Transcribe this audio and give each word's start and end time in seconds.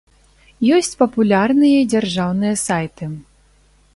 Ёсць 0.77 0.97
папулярныя 1.01 1.75
і 1.83 1.87
дзяржаўныя 1.93 2.55
сайты. 2.65 3.13